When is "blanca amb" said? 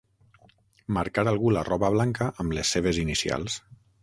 1.97-2.57